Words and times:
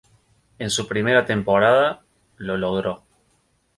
En 0.57 0.71
su 0.71 0.87
primera 0.87 1.25
temporada, 1.27 2.01
lo 2.37 2.57
logró. 2.57 3.03